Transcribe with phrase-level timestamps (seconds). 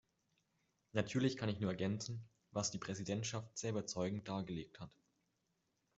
[0.93, 4.97] Natürlich kann ich nur ergänzen, was die Präsidentschaft sehr überzeugend dargelegt hat.